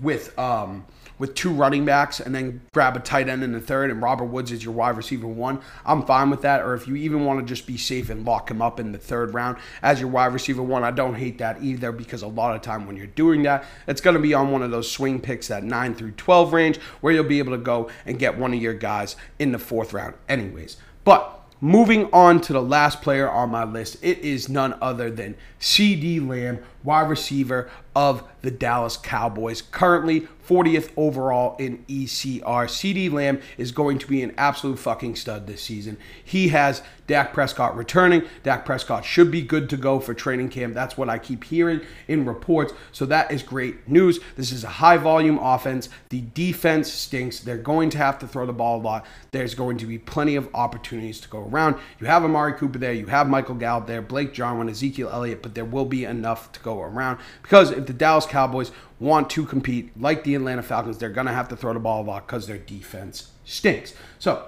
with 0.00 0.38
um, 0.38 0.86
with 1.22 1.36
two 1.36 1.52
running 1.52 1.84
backs 1.84 2.18
and 2.18 2.34
then 2.34 2.60
grab 2.72 2.96
a 2.96 2.98
tight 2.98 3.28
end 3.28 3.44
in 3.44 3.52
the 3.52 3.60
third 3.60 3.92
and 3.92 4.02
Robert 4.02 4.24
Woods 4.24 4.50
is 4.50 4.64
your 4.64 4.74
wide 4.74 4.96
receiver 4.96 5.28
one, 5.28 5.60
I'm 5.86 6.04
fine 6.04 6.30
with 6.30 6.42
that. 6.42 6.62
Or 6.62 6.74
if 6.74 6.88
you 6.88 6.96
even 6.96 7.24
want 7.24 7.38
to 7.38 7.46
just 7.46 7.64
be 7.64 7.76
safe 7.76 8.10
and 8.10 8.24
lock 8.24 8.50
him 8.50 8.60
up 8.60 8.80
in 8.80 8.90
the 8.90 8.98
third 8.98 9.32
round 9.32 9.58
as 9.82 10.00
your 10.00 10.08
wide 10.08 10.32
receiver 10.32 10.64
one, 10.64 10.82
I 10.82 10.90
don't 10.90 11.14
hate 11.14 11.38
that 11.38 11.62
either 11.62 11.92
because 11.92 12.22
a 12.22 12.26
lot 12.26 12.56
of 12.56 12.62
time 12.62 12.88
when 12.88 12.96
you're 12.96 13.06
doing 13.06 13.44
that, 13.44 13.64
it's 13.86 14.00
going 14.00 14.16
to 14.16 14.22
be 14.22 14.34
on 14.34 14.50
one 14.50 14.62
of 14.62 14.72
those 14.72 14.90
swing 14.90 15.20
picks 15.20 15.46
that 15.46 15.62
9 15.62 15.94
through 15.94 16.10
12 16.12 16.52
range 16.52 16.78
where 17.02 17.12
you'll 17.12 17.22
be 17.22 17.38
able 17.38 17.52
to 17.52 17.62
go 17.62 17.88
and 18.04 18.18
get 18.18 18.36
one 18.36 18.52
of 18.52 18.60
your 18.60 18.74
guys 18.74 19.14
in 19.38 19.52
the 19.52 19.60
fourth 19.60 19.92
round, 19.92 20.14
anyways. 20.28 20.76
But 21.04 21.40
moving 21.60 22.12
on 22.12 22.40
to 22.40 22.52
the 22.52 22.60
last 22.60 23.00
player 23.00 23.30
on 23.30 23.48
my 23.48 23.62
list, 23.62 23.96
it 24.02 24.18
is 24.18 24.48
none 24.48 24.74
other 24.82 25.08
than 25.08 25.36
CeeDee 25.60 26.26
Lamb, 26.26 26.58
wide 26.82 27.08
receiver 27.08 27.70
of 27.94 28.24
the 28.42 28.50
Dallas 28.50 28.96
Cowboys. 28.96 29.62
Currently 29.62 30.28
40th 30.46 30.90
overall 30.96 31.56
in 31.58 31.84
ECR. 31.88 32.42
CeeDee 32.42 33.12
Lamb 33.12 33.40
is 33.56 33.70
going 33.72 33.98
to 33.98 34.06
be 34.06 34.22
an 34.22 34.34
absolute 34.36 34.78
fucking 34.78 35.16
stud 35.16 35.46
this 35.46 35.62
season. 35.62 35.96
He 36.22 36.48
has 36.48 36.82
Dak 37.06 37.32
Prescott 37.32 37.76
returning. 37.76 38.22
Dak 38.42 38.64
Prescott 38.64 39.04
should 39.04 39.30
be 39.30 39.42
good 39.42 39.70
to 39.70 39.76
go 39.76 40.00
for 40.00 40.14
training 40.14 40.48
camp. 40.48 40.74
That's 40.74 40.96
what 40.96 41.08
I 41.08 41.18
keep 41.18 41.44
hearing 41.44 41.80
in 42.08 42.24
reports. 42.24 42.72
So 42.90 43.06
that 43.06 43.30
is 43.30 43.42
great 43.42 43.88
news. 43.88 44.18
This 44.36 44.50
is 44.50 44.64
a 44.64 44.68
high 44.68 44.96
volume 44.96 45.38
offense. 45.38 45.88
The 46.08 46.22
defense 46.34 46.92
stinks. 46.92 47.40
They're 47.40 47.56
going 47.56 47.90
to 47.90 47.98
have 47.98 48.18
to 48.20 48.26
throw 48.26 48.46
the 48.46 48.52
ball 48.52 48.80
a 48.80 48.82
lot. 48.82 49.06
There's 49.30 49.54
going 49.54 49.78
to 49.78 49.86
be 49.86 49.98
plenty 49.98 50.36
of 50.36 50.48
opportunities 50.54 51.20
to 51.20 51.28
go 51.28 51.40
around. 51.40 51.76
You 52.00 52.06
have 52.06 52.24
Amari 52.24 52.54
Cooper 52.54 52.78
there. 52.78 52.92
You 52.92 53.06
have 53.06 53.28
Michael 53.28 53.54
Gallup 53.54 53.86
there, 53.86 54.02
Blake 54.02 54.32
Jarwin, 54.32 54.68
Ezekiel 54.68 55.10
Elliott, 55.12 55.42
but 55.42 55.54
there 55.54 55.64
will 55.64 55.84
be 55.84 56.04
enough 56.04 56.50
to 56.52 56.60
go 56.60 56.80
around 56.80 57.18
because 57.42 57.70
if 57.70 57.81
the 57.86 57.92
Dallas 57.92 58.26
Cowboys 58.26 58.70
want 59.00 59.30
to 59.30 59.44
compete 59.44 59.90
like 60.00 60.24
the 60.24 60.34
Atlanta 60.34 60.62
Falcons, 60.62 60.98
they're 60.98 61.10
going 61.10 61.26
to 61.26 61.32
have 61.32 61.48
to 61.48 61.56
throw 61.56 61.72
the 61.72 61.80
ball 61.80 62.02
a 62.02 62.04
lot 62.04 62.26
because 62.26 62.46
their 62.46 62.58
defense 62.58 63.32
stinks. 63.44 63.94
So 64.18 64.46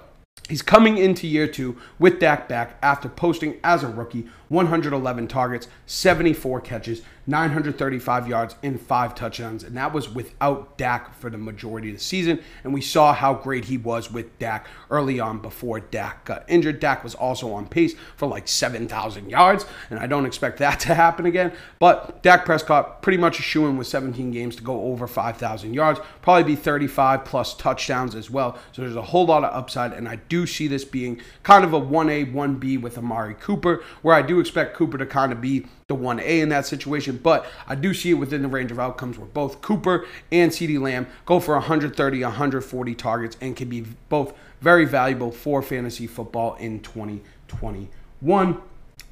He's 0.49 0.61
coming 0.61 0.97
into 0.99 1.27
year 1.27 1.47
two 1.47 1.77
with 1.97 2.19
Dak 2.19 2.47
back 2.47 2.77
after 2.83 3.09
posting 3.09 3.57
as 3.63 3.83
a 3.83 3.87
rookie 3.87 4.27
111 4.49 5.27
targets, 5.27 5.67
74 5.85 6.61
catches, 6.61 7.01
935 7.27 8.27
yards, 8.27 8.55
and 8.61 8.79
five 8.79 9.15
touchdowns. 9.15 9.63
And 9.63 9.75
that 9.77 9.93
was 9.93 10.09
without 10.09 10.77
Dak 10.77 11.17
for 11.17 11.29
the 11.29 11.37
majority 11.37 11.89
of 11.89 11.97
the 11.97 12.03
season. 12.03 12.39
And 12.63 12.73
we 12.73 12.81
saw 12.81 13.13
how 13.13 13.33
great 13.33 13.65
he 13.65 13.77
was 13.77 14.11
with 14.11 14.37
Dak 14.37 14.67
early 14.91 15.19
on 15.19 15.39
before 15.39 15.79
Dak 15.79 16.25
got 16.25 16.45
injured. 16.47 16.79
Dak 16.79 17.03
was 17.03 17.15
also 17.15 17.51
on 17.53 17.67
pace 17.67 17.95
for 18.15 18.27
like 18.27 18.47
7,000 18.47 19.29
yards. 19.29 19.65
And 19.89 19.99
I 19.99 20.07
don't 20.07 20.25
expect 20.25 20.59
that 20.59 20.79
to 20.81 20.93
happen 20.93 21.25
again. 21.25 21.51
But 21.79 22.21
Dak 22.21 22.45
Prescott 22.45 23.01
pretty 23.01 23.17
much 23.17 23.39
a 23.39 23.41
shoe 23.41 23.65
in 23.65 23.77
with 23.77 23.87
17 23.87 24.31
games 24.31 24.55
to 24.57 24.63
go 24.63 24.83
over 24.83 25.07
5,000 25.07 25.73
yards, 25.73 25.99
probably 26.21 26.43
be 26.43 26.55
35 26.55 27.25
plus 27.25 27.55
touchdowns 27.55 28.13
as 28.13 28.29
well. 28.29 28.57
So 28.71 28.83
there's 28.83 28.95
a 28.95 29.01
whole 29.01 29.25
lot 29.25 29.43
of 29.43 29.53
upside. 29.53 29.93
And 29.93 30.07
I 30.07 30.17
do 30.17 30.45
see 30.45 30.67
this 30.67 30.85
being 30.85 31.19
kind 31.41 31.63
of 31.63 31.73
a 31.73 31.81
1A, 31.81 32.31
1B 32.33 32.79
with 32.79 32.97
Amari 32.97 33.33
Cooper, 33.33 33.83
where 34.01 34.15
I 34.15 34.21
do 34.21 34.34
expect 34.39 34.75
Cooper 34.75 34.97
to 34.97 35.05
kind 35.05 35.31
of 35.31 35.41
be 35.41 35.65
the 35.87 35.95
1A 35.95 36.41
in 36.41 36.49
that 36.49 36.65
situation, 36.65 37.19
but 37.21 37.45
I 37.67 37.75
do 37.75 37.93
see 37.93 38.11
it 38.11 38.15
within 38.15 38.41
the 38.41 38.47
range 38.47 38.71
of 38.71 38.79
outcomes 38.79 39.17
where 39.17 39.27
both 39.27 39.61
Cooper 39.61 40.05
and 40.31 40.51
CeeDee 40.51 40.79
Lamb 40.79 41.07
go 41.25 41.39
for 41.39 41.55
130, 41.55 42.23
140 42.23 42.95
targets 42.95 43.37
and 43.41 43.55
can 43.55 43.69
be 43.69 43.81
both 44.09 44.33
very 44.61 44.85
valuable 44.85 45.31
for 45.31 45.61
fantasy 45.61 46.07
football 46.07 46.55
in 46.55 46.79
2021. 46.79 48.61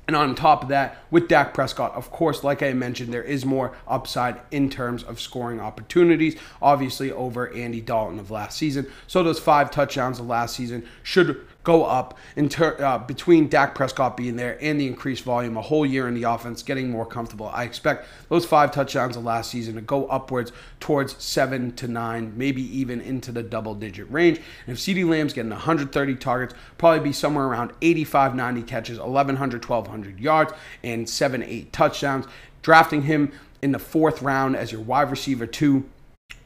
And 0.06 0.18
on 0.18 0.36
top 0.36 0.63
of 0.63 0.70
that, 0.70 0.98
with 1.12 1.30
Dak 1.30 1.53
Prescott, 1.53 1.94
of 1.94 2.12
course, 2.12 2.44
like 2.44 2.62
I 2.62 2.74
mentioned, 2.74 3.13
there 3.13 3.24
is 3.24 3.46
more 3.46 3.74
upside 3.88 4.42
in 4.51 4.70
terms 4.70 5.01
of 5.01 5.20
scoring 5.20 5.62
opportunities, 5.62 6.36
obviously 6.62 7.10
over 7.10 7.50
Andy 7.53 7.80
Dalton 7.80 8.20
of 8.20 8.30
last 8.30 8.58
season. 8.58 8.92
So 9.08 9.24
those 9.24 9.39
five 9.39 9.72
touchdowns 9.72 10.20
of 10.20 10.27
last 10.27 10.58
season 10.58 10.86
should 11.03 11.48
go 11.63 11.86
up 11.86 12.17
ter- 12.50 12.84
uh, 12.84 12.98
between 13.00 13.48
Dak 13.48 13.74
Prescott 13.75 14.17
being 14.17 14.36
there 14.36 14.58
and 14.62 14.79
the 14.79 14.88
increased 14.88 15.24
volume, 15.24 15.58
a 15.58 15.62
whole 15.62 15.86
year 15.86 16.08
in 16.08 16.13
the 16.13 16.24
offense, 16.24 16.62
getting 16.62 16.89
more 16.89 17.05
comfortable. 17.05 17.48
I 17.48 17.63
expect 17.63 18.08
those 18.29 18.46
five 18.46 18.72
touchdowns 18.72 19.15
of 19.15 19.24
last 19.24 19.51
season 19.51 19.75
to 19.75 19.82
go 19.82 20.05
upwards 20.08 20.51
towards 20.79 21.22
seven 21.24 21.74
to 21.75 21.88
nine, 21.88 22.34
maybe 22.36 22.62
even 22.77 23.01
into 23.01 23.32
the 23.32 23.43
double 23.43 23.75
digit 23.75 24.10
range. 24.12 24.39
And 24.67 24.75
if 24.75 24.79
CeeDee 24.82 25.08
Lamb's 25.08 25.34
getting 25.34 25.51
130 25.51 26.15
targets, 26.15 26.53
probably 26.77 27.00
be 27.00 27.13
somewhere 27.13 27.46
around 27.46 27.72
85, 27.82 28.36
90 28.36 28.63
catches, 28.63 29.00
1,100, 29.00 29.65
1,200 29.67 30.20
yards, 30.20 30.53
and 30.84 31.10
seven, 31.10 31.43
eight 31.43 31.72
touchdowns. 31.72 32.25
Drafting 32.62 33.03
him 33.03 33.32
in 33.62 33.72
the 33.72 33.79
fourth 33.79 34.22
round 34.22 34.55
as 34.55 34.72
your 34.72 34.82
wide 34.82 35.10
receiver 35.10 35.46
two 35.48 35.89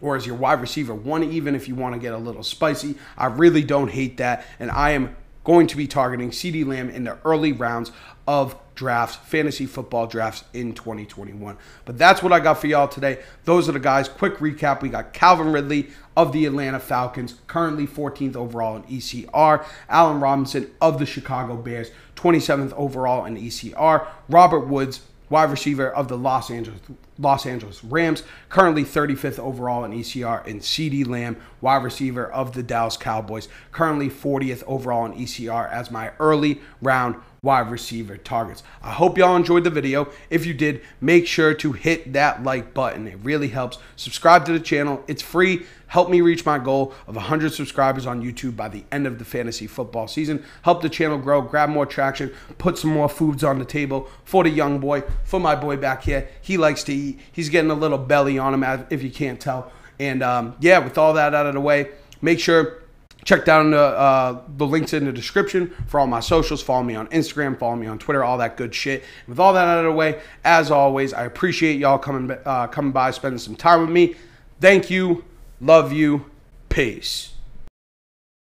or 0.02 0.16
as 0.16 0.26
your 0.26 0.36
wide 0.36 0.62
receiver 0.62 0.94
one, 0.94 1.24
even 1.24 1.56
if 1.56 1.68
you 1.68 1.76
want 1.76 1.96
to 1.96 2.00
get 2.00 2.14
a 2.14 2.18
little 2.18 2.44
spicy. 2.44 2.96
I 3.18 3.28
really 3.28 3.64
don't 3.64 3.90
hate 3.90 4.18
that. 4.18 4.46
And 4.60 4.72
I 4.72 4.92
am 4.92 5.16
going 5.44 5.68
to 5.68 5.78
be 5.78 5.88
targeting 5.88 6.30
CeeDee 6.30 6.66
Lamb 6.66 6.90
in 6.90 7.06
the 7.06 7.18
early 7.24 7.54
rounds 7.54 7.92
of 8.28 8.56
drafts, 8.76 9.16
fantasy 9.16 9.66
football 9.66 10.06
drafts 10.06 10.44
in 10.54 10.74
2021. 10.74 11.58
But 11.86 11.98
that's 11.98 12.22
what 12.22 12.34
I 12.34 12.42
got 12.42 12.60
for 12.60 12.68
y'all 12.68 12.90
today. 12.90 13.20
Those 13.46 13.70
are 13.70 13.72
the 13.72 13.80
guys. 13.80 14.10
Quick 14.10 14.38
recap 14.38 14.82
we 14.82 14.90
got 14.90 15.14
Calvin 15.14 15.52
Ridley 15.52 15.90
of 16.18 16.34
the 16.34 16.46
Atlanta 16.46 16.80
Falcons, 16.80 17.36
currently 17.48 17.88
14th 17.88 18.36
overall 18.36 18.76
in 18.76 18.84
ECR. 18.84 19.66
Allen 19.88 20.20
Robinson 20.20 20.70
of 20.82 21.00
the 21.00 21.06
Chicago 21.06 21.56
Bears, 21.56 21.92
27th 22.18 22.74
overall 22.74 23.24
in 23.24 23.38
ECR. 23.38 24.06
Robert 24.28 24.68
Woods, 24.68 25.02
wide 25.30 25.50
receiver 25.50 25.90
of 25.90 26.10
the 26.10 26.18
Los 26.18 26.52
Angeles 26.52 26.82
Los 27.18 27.46
Angeles 27.46 27.84
Rams, 27.84 28.24
currently 28.50 28.84
35th 28.84 29.40
overall 29.40 29.84
in 29.84 29.92
ECR, 29.92 30.46
and 30.46 30.62
CeeDee 30.62 31.08
Lamb, 31.08 31.38
wide 31.62 31.84
receiver 31.84 32.32
of 32.32 32.54
the 32.54 32.64
Dallas 32.64 32.98
Cowboys, 32.98 33.48
currently 33.72 34.10
40th 34.10 34.64
overall 34.68 35.06
in 35.06 35.14
ECR 35.14 35.72
as 35.72 35.90
my 35.92 36.12
early 36.20 36.62
round 36.82 37.16
wide 37.42 37.72
receiver 37.72 38.18
targets. 38.18 38.64
I 38.82 38.92
hope 38.92 39.18
y'all 39.18 39.36
enjoyed 39.36 39.64
the 39.64 39.70
video. 39.70 40.10
If 40.30 40.46
you 40.46 40.54
did, 40.54 40.82
make 41.00 41.28
sure 41.28 41.54
to 41.54 41.72
hit 41.72 42.14
that 42.14 42.44
like 42.44 42.74
button. 42.74 43.08
It 43.08 43.20
really 43.24 43.48
helps. 43.48 43.78
Subscribe 43.96 44.46
to 44.46 44.52
the 44.52 44.60
channel. 44.60 45.04
It's 45.08 45.22
free. 45.22 45.66
Help 45.88 46.10
me 46.10 46.20
reach 46.20 46.46
my 46.46 46.60
goal 46.60 46.94
of 47.08 47.16
100 47.16 47.54
subscribers 47.54 48.06
on 48.06 48.22
YouTube 48.22 48.58
by 48.58 48.68
the 48.68 48.84
end 48.92 49.08
of 49.08 49.20
the 49.20 49.26
fantasy 49.26 49.68
football 49.68 50.08
season. 50.08 50.44
Help 50.64 50.82
the 50.82 50.90
channel 50.90 51.18
grow, 51.18 51.42
grab 51.42 51.70
more 51.70 51.86
traction, 51.86 52.34
put 52.58 52.78
some 52.78 52.92
more 52.92 53.08
foods 53.08 53.44
on 53.44 53.60
the 53.60 53.66
table 53.66 54.10
for 54.26 54.44
the 54.44 54.50
young 54.50 54.80
boy, 54.80 55.02
for 55.24 55.40
my 55.40 55.56
boy 55.56 55.78
back 55.78 56.04
here. 56.04 56.28
He 56.42 56.58
likes 56.58 56.84
to 56.84 56.94
eat. 56.94 57.07
He's 57.32 57.50
getting 57.50 57.72
a 57.72 57.76
little 57.76 57.98
belly 57.98 58.38
on 58.38 58.54
him, 58.54 58.86
if 58.90 59.04
you 59.04 59.12
can't 59.12 59.40
tell. 59.40 59.72
And 60.00 60.22
um, 60.22 60.56
yeah, 60.60 60.80
with 60.80 60.98
all 60.98 61.14
that 61.14 61.34
out 61.34 61.46
of 61.46 61.54
the 61.54 61.62
way, 61.62 61.90
make 62.22 62.40
sure 62.40 62.84
check 63.24 63.44
down 63.44 63.72
the, 63.72 63.80
uh, 63.80 64.42
the 64.58 64.66
links 64.66 64.94
in 64.94 65.06
the 65.06 65.12
description 65.12 65.74
for 65.88 66.00
all 66.00 66.08
my 66.08 66.20
socials. 66.20 66.62
Follow 66.62 66.84
me 66.84 66.96
on 66.96 67.08
Instagram, 67.08 67.58
follow 67.60 67.76
me 67.76 67.88
on 67.88 68.00
Twitter, 68.00 68.24
all 68.24 68.38
that 68.38 68.58
good 68.58 68.74
shit. 68.74 69.04
With 69.28 69.40
all 69.40 69.54
that 69.54 69.68
out 69.68 69.80
of 69.80 69.86
the 69.86 69.92
way, 69.92 70.22
as 70.44 70.72
always, 70.72 71.14
I 71.14 71.26
appreciate 71.26 71.80
y'all 71.80 71.98
coming 71.98 72.38
uh, 72.46 72.68
coming 72.68 72.92
by, 72.92 73.12
spending 73.12 73.40
some 73.40 73.56
time 73.56 73.82
with 73.82 73.90
me. 73.90 74.16
Thank 74.62 74.90
you. 74.90 75.26
Love 75.60 75.92
you. 75.92 76.26
Peace. 76.70 77.37